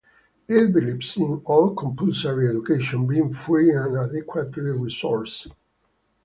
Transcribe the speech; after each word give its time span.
It 0.47 0.73
believes 0.73 1.15
in 1.15 1.43
all 1.45 1.75
compulsory 1.75 2.49
education 2.49 3.05
being 3.05 3.31
free 3.31 3.69
and 3.71 3.95
adequately 3.95 4.63
resourced. 4.63 5.51